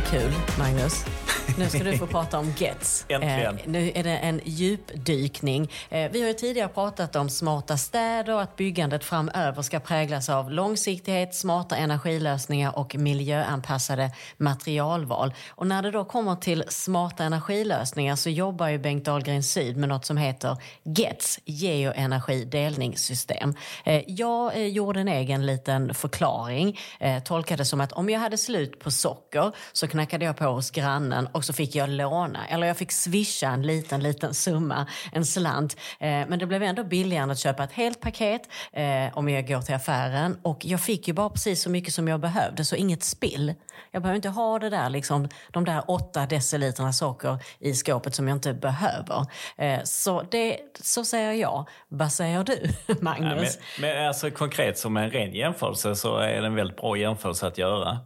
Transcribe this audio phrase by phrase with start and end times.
[0.00, 1.27] kul, Magnus.
[1.56, 3.06] Nu ska du få prata om Gets.
[3.08, 3.58] Äntligen.
[3.58, 5.70] Eh, nu är det en djupdykning.
[5.88, 10.28] Eh, vi har ju tidigare pratat om smarta städer och att byggandet framöver ska präglas
[10.28, 15.34] av långsiktighet, smarta energilösningar och miljöanpassade materialval.
[15.50, 19.88] Och när det då kommer till smarta energilösningar så jobbar ju Bengt Dahlgren Syd med
[19.88, 23.54] något som heter Gets, geoenergidelningssystem.
[23.84, 28.38] Eh, jag eh, gjorde en egen liten förklaring, eh, tolkade som att om jag hade
[28.38, 32.46] slut på socker så knackade jag på hos grannen och så fick jag låna.
[32.46, 35.76] Eller jag fick swisha en liten, liten summa, en slant.
[36.00, 39.60] Eh, men det blev ändå billigare att köpa ett helt paket eh, om jag går
[39.60, 40.38] till affären.
[40.42, 43.54] Och jag fick ju bara precis så mycket som jag behövde, så inget spill.
[43.90, 48.28] Jag behöver inte ha det där, liksom, de där åtta deciliterna socker i skåpet som
[48.28, 49.26] jag inte behöver.
[49.56, 51.68] Eh, så, det, så säger jag.
[51.88, 52.68] Vad säger du,
[53.00, 53.58] Magnus?
[53.60, 56.96] Ja, men, men alltså, konkret som en ren jämförelse så är det en väldigt bra
[56.96, 57.98] jämförelse att göra.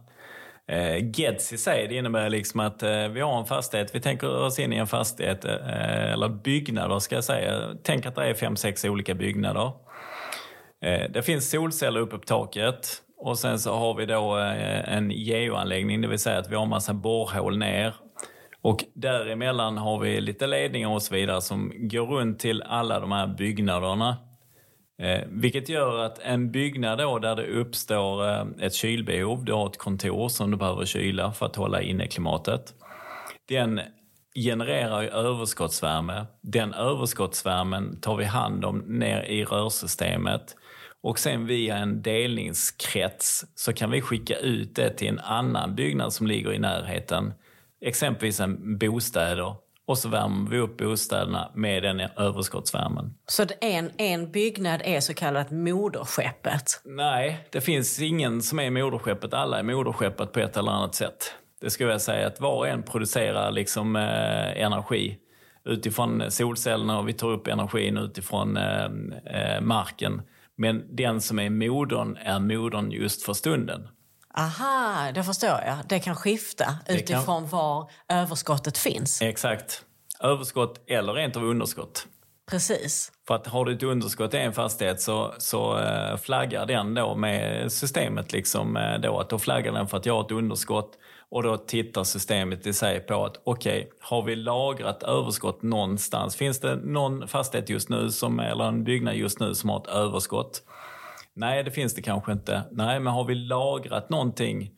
[0.71, 4.29] Eh, GEDS i sig, det innebär liksom att eh, vi har en fastighet, vi tänker
[4.29, 7.75] oss in i en fastighet, eh, eller byggnader ska jag säga.
[7.83, 9.71] Tänk att det är fem, sex olika byggnader.
[10.85, 15.11] Eh, det finns solceller uppe på taket och sen så har vi då eh, en
[15.11, 17.95] geoanläggning, det vill säga att vi har en massa borrhål ner.
[18.61, 23.11] Och däremellan har vi lite ledningar och så vidare som går runt till alla de
[23.11, 24.17] här byggnaderna.
[25.01, 29.67] Eh, vilket gör att en byggnad då där det uppstår eh, ett kylbehov, du har
[29.69, 32.73] ett kontor som du behöver kyla för att hålla inne klimatet.
[33.49, 33.81] Den
[34.35, 36.25] genererar ju överskottsvärme.
[36.41, 40.55] Den överskottsvärmen tar vi hand om ner i rörsystemet
[41.03, 46.13] och sen via en delningskrets så kan vi skicka ut det till en annan byggnad
[46.13, 47.33] som ligger i närheten.
[47.81, 53.13] Exempelvis en bostäder och så värmer vi upp bostäderna med den överskottsvärmen.
[53.27, 56.81] Så en, en byggnad är så kallat moderskeppet?
[56.85, 59.33] Nej, det finns ingen som är moderskeppet.
[59.33, 61.33] Alla är moderskeppet på ett eller annat sätt.
[61.61, 65.17] Det skulle jag säga att var och en producerar liksom eh, energi
[65.65, 68.85] utifrån solcellerna och vi tar upp energin utifrån eh,
[69.25, 70.21] eh, marken.
[70.55, 73.87] Men den som är modern är modern just för stunden.
[74.37, 75.77] Aha, det förstår jag.
[75.89, 79.21] Det kan skifta Det utifrån kan- var överskottet finns.
[79.21, 79.83] Exakt.
[80.19, 82.07] Överskott eller rent av underskott.
[82.49, 83.11] Precis.
[83.27, 87.15] För att har du ett underskott i en fastighet så, så eh, flaggar den då
[87.15, 90.91] med systemet liksom eh, då att då flaggar den för att jag har ett underskott
[91.29, 96.35] och då tittar systemet i sig på att okej, har vi lagrat överskott någonstans?
[96.35, 99.87] Finns det någon fastighet just nu som, eller en byggnad just nu som har ett
[99.87, 100.61] överskott?
[101.35, 102.63] Nej, det finns det kanske inte.
[102.71, 104.71] Nej, men har vi lagrat någonting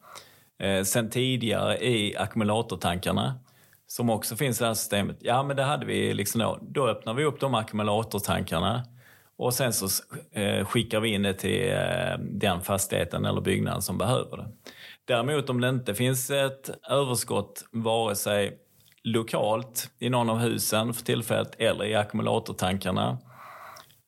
[0.59, 3.39] eh, sen tidigare i ackumulatortankarna
[3.87, 5.17] som också finns i det här systemet.
[5.19, 6.59] Ja, men det hade vi liksom då.
[6.61, 8.83] Då öppnar vi upp de ackumulatortankarna
[9.37, 9.87] och sen så
[10.31, 14.47] eh, skickar vi in det till eh, den fastigheten eller byggnaden som behöver det.
[15.05, 18.57] Däremot om det inte finns ett överskott vare sig
[19.03, 23.17] lokalt i någon av husen för tillfället eller i ackumulatortankarna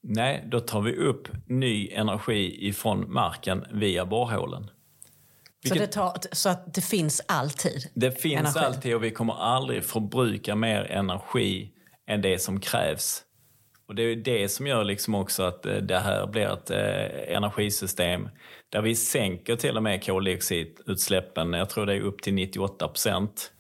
[0.04, 4.64] Nej, då tar vi upp ny energi ifrån marken via borrhålen.
[4.64, 8.60] Så, Vilket- det tar, så att det finns alltid Det finns energi.
[8.60, 11.72] alltid och vi kommer aldrig förbruka mer energi
[12.10, 13.24] än det som krävs.
[13.88, 17.36] Och det är det som gör liksom också att eh, det här blir ett eh,
[17.36, 18.30] energisystem
[18.70, 21.54] där vi sänker till och med koldioxidutsläppen.
[21.54, 23.52] Jag tror det är upp till 98 procent.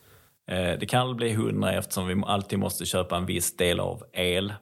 [0.51, 4.53] Eh, det kan bli 100 eftersom vi alltid måste köpa en viss del av el.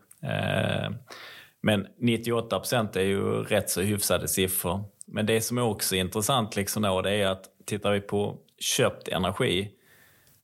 [1.65, 4.83] Men 98 procent är ju rätt så hyfsade siffror.
[5.07, 9.07] Men det som är också intressant liksom då, det är att tittar vi på köpt
[9.07, 9.71] energi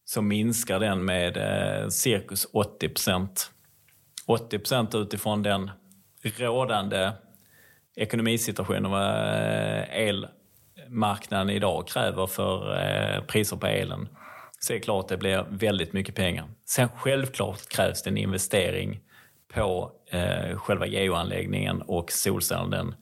[0.05, 3.51] så minskar den med eh, cirkus 80 procent.
[4.25, 5.71] 80 procent utifrån den
[6.37, 7.11] rådande
[7.95, 14.07] ekonomisituationen vad eh, elmarknaden idag kräver för eh, priser på elen.
[14.59, 16.49] Så är det klart att det blir väldigt mycket pengar.
[16.65, 18.99] Sen självklart krävs det en investering
[19.53, 22.95] på eh, själva geoanläggningen och solcellen.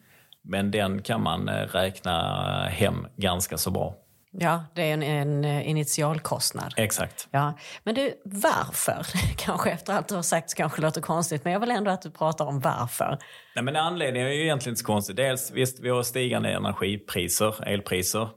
[0.43, 3.95] Men den kan man eh, räkna hem ganska så bra.
[4.31, 6.73] Ja, det är en, en eh, initialkostnad.
[6.77, 7.27] Exakt.
[7.31, 7.57] Ja.
[7.83, 9.05] Men du, varför?
[9.37, 12.11] Kanske efter allt du har sagt kanske låter konstigt, men jag vill ändå att du
[12.11, 13.17] pratar om varför.
[13.55, 15.15] Nej, men anledningen är ju egentligen inte så konstig.
[15.15, 18.29] Dels visst, vi har stigande energipriser, elpriser,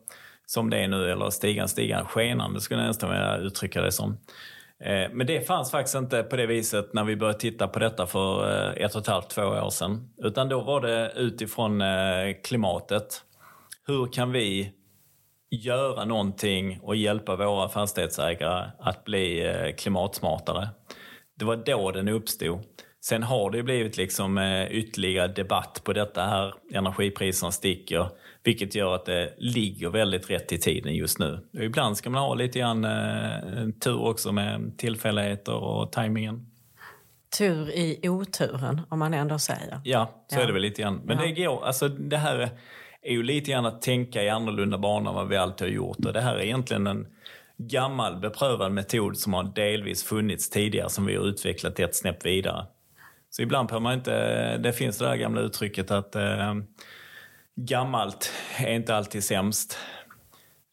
[0.47, 4.19] som det är nu, eller stigande, stigande, skenande skulle jag nästan vilja uttrycka det som.
[4.84, 8.06] Eh, men det fanns faktiskt inte på det viset när vi började titta på detta
[8.06, 10.08] för eh, ett och ett halvt, två år sedan.
[10.19, 13.23] Utan då var det utifrån eh, klimatet.
[13.87, 14.73] Hur kan vi
[15.50, 20.69] göra någonting och hjälpa våra fastighetsägare att bli eh, klimatsmartare?
[21.38, 22.61] Det var då den uppstod.
[23.04, 26.54] Sen har det blivit liksom eh, ytterligare debatt på detta här.
[26.75, 28.08] Energipriserna sticker,
[28.43, 31.46] vilket gör att det ligger väldigt rätt i tiden just nu.
[31.52, 36.46] Och ibland ska man ha lite grann eh, tur också med tillfälligheter och tajmingen.
[37.38, 39.81] Tur i oturen, om man ändå säger.
[39.84, 40.43] Ja, så Ja.
[40.43, 41.00] är det väl lite grann.
[41.05, 41.25] Men Ja.
[41.25, 42.50] det går, alltså det här
[43.02, 46.06] är ju lite grann att tänka i annorlunda banor än vad vi alltid har gjort.
[46.06, 47.06] Och det här är egentligen en
[47.58, 52.66] gammal beprövad metod som har delvis funnits tidigare som vi har utvecklat ett snäpp vidare.
[53.37, 56.55] Så ibland behöver man inte, det finns det där gamla uttrycket att eh,
[57.56, 59.79] gammalt är inte alltid sämst.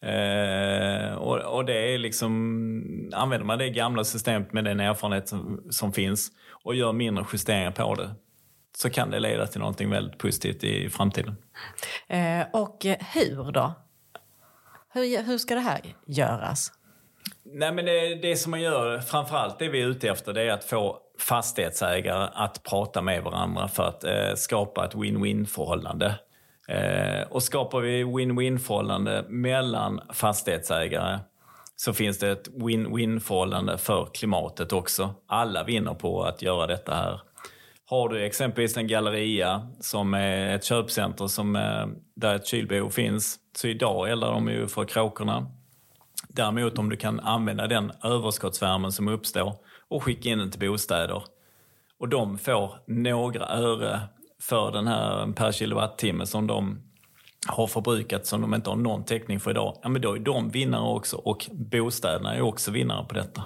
[0.02, 5.68] Eh, och, och det är liksom, använder man det gamla systemet med den erfarenhet som,
[5.70, 6.32] som finns
[6.64, 8.10] och gör mindre justeringar på det
[8.78, 11.36] så kan det leda till någonting väldigt positivt i framtiden.
[12.08, 13.74] Eh, och hur då?
[14.94, 16.72] Hur, hur ska det här göras?
[17.44, 20.52] Nej, men det, det som man gör, framförallt det vi är ute efter, det är
[20.52, 26.20] att få fastighetsägare att prata med varandra för att eh, skapa ett win-win förhållande.
[26.68, 31.20] Eh, och skapar vi win-win förhållande mellan fastighetsägare
[31.76, 35.14] så finns det ett win-win förhållande för klimatet också.
[35.28, 37.22] Alla vinner på att göra detta här.
[37.86, 43.40] Har du exempelvis en galleria som är ett köpcenter som, eh, där ett kylbehov finns,
[43.58, 45.52] så idag eldar de ju för kråkorna.
[46.28, 49.56] Däremot om du kan använda den överskottsvärmen som uppstår
[49.90, 51.24] och skicka in den till bostäder
[52.00, 54.02] och de får några öre
[54.42, 56.82] för den här per kilowattimme som de
[57.48, 60.50] har förbrukat som de inte har någon täckning för idag, ja men då är de
[60.50, 63.46] vinnare också och bostäderna är också vinnare på detta.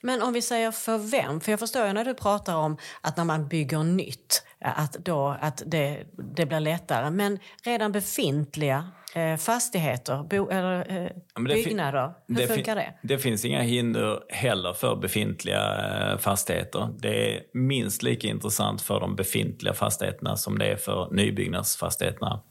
[0.00, 1.40] Men om vi säger för vem?
[1.40, 5.36] För jag förstår ju när du pratar om att när man bygger nytt, att, då,
[5.40, 6.04] att det,
[6.34, 7.10] det blir lättare.
[7.10, 11.10] Men redan befintliga eh, fastigheter, bo, eller eh,
[11.44, 12.94] det fin- byggnader, hur fin- funkar det?
[13.02, 15.62] Det finns inga hinder heller för befintliga
[16.12, 16.88] eh, fastigheter.
[16.98, 22.42] Det är minst lika intressant för de befintliga fastigheterna som det är för nybyggnadsfastigheterna.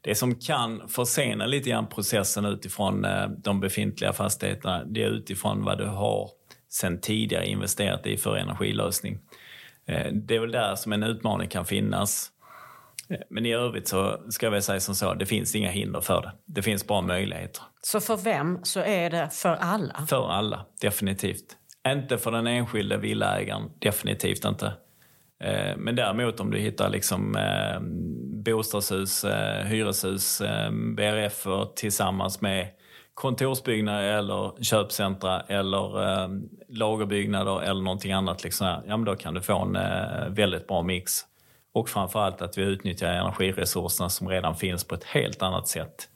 [0.00, 5.64] Det som kan försena lite grann processen utifrån eh, de befintliga fastigheterna, det är utifrån
[5.64, 6.30] vad du har
[6.68, 9.18] sen tidigare investerat i för energilösning.
[9.88, 12.30] Eh, Det är väl där som en utmaning kan finnas.
[13.10, 16.22] Eh, Men i övrigt så ska jag säga som så, det finns inga hinder för
[16.22, 16.32] det.
[16.46, 17.62] Det finns bara möjligheter.
[17.82, 20.06] Så för vem så är det för alla?
[20.08, 21.56] För alla, definitivt.
[21.88, 24.66] Inte för den enskilde villaägaren, definitivt inte.
[25.44, 27.80] Eh, Men däremot om du hittar liksom eh,
[28.44, 29.24] bostadshus,
[29.64, 30.42] hyreshus,
[30.96, 32.68] BRF tillsammans med
[33.14, 36.28] kontorsbyggnader eller köpcentra eller eh,
[36.68, 38.44] lagerbyggnader eller någonting annat.
[38.44, 41.12] Liksom, ja, men då kan du få en eh, väldigt bra mix.
[41.76, 46.08] Och framförallt att vi utnyttjar energiresurserna som redan finns på ett helt annat sätt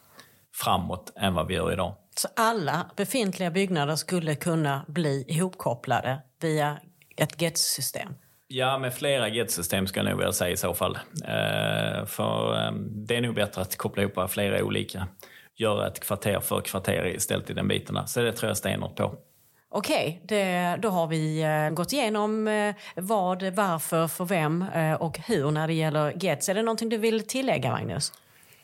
[0.55, 1.95] framåt än vad vi gör idag.
[2.17, 6.79] Så alla befintliga byggnader skulle kunna bli ihopkopplade via
[7.17, 8.15] ett GETS-system?
[8.49, 10.99] Ja, med flera GET-system ska jag nog vilja säga i så fall.
[11.25, 12.73] Eh, för eh,
[13.07, 15.09] det är nog bättre att koppla ihop flera olika.
[15.57, 18.07] Göra ett kvarter för kvarter istället i den biten.
[18.07, 19.15] Så det tror jag stenhårt på.
[19.72, 25.19] Okej, okay, då har vi eh, gått igenom eh, vad, varför, för vem eh, och
[25.19, 26.49] hur när det gäller GETS.
[26.49, 28.12] Är det någonting du vill tillägga, Magnus?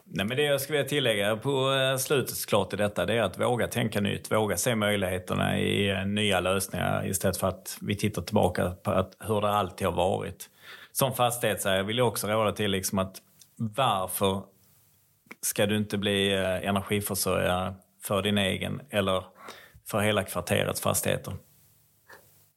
[0.05, 3.41] Nej, men det jag skulle vilja tillägga på slutet såklart i detta det är att
[3.41, 8.71] våga tänka nytt, våga se möjligheterna i nya lösningar istället för att vi tittar tillbaka
[8.71, 10.51] på att, hur det alltid har varit.
[10.93, 13.17] Som fastighetsägare vill jag också råda till liksom att
[13.57, 14.43] varför
[15.41, 19.36] ska du inte bli energiförsörjare för din egen eller
[19.91, 21.35] för hela kvarterets fastigheter?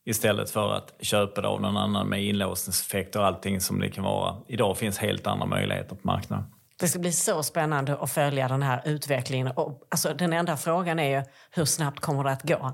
[0.06, 4.04] Istället för att köpa det av någon annan med inlåsningseffekt och allting som det kan
[4.04, 4.36] vara.
[4.48, 6.46] Idag finns helt andra möjligheter på marknaden.
[6.80, 9.48] Det ska bli så spännande att följa den här utvecklingen.
[9.48, 12.74] Och, alltså, den enda frågan är ju hur snabbt kommer det att gå?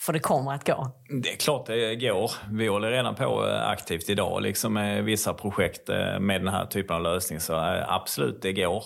[0.00, 0.90] För det kommer att gå.
[1.22, 2.30] Det är klart det går.
[2.50, 6.66] Vi håller redan på eh, aktivt idag liksom med vissa projekt eh, med den här
[6.66, 7.40] typen av lösning.
[7.40, 8.84] Så eh, absolut, det går.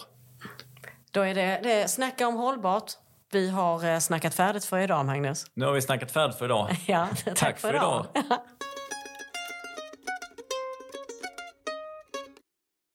[1.11, 2.93] Då är det, det snacka om hållbart.
[3.35, 5.47] Vi har eh, snackat färdigt för idag, Magnus.
[5.55, 6.77] Nu har vi snackat färdigt för idag.
[6.87, 8.07] Ja, Tack för idag.